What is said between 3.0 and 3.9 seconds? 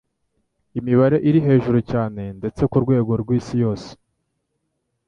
rw'Isi yose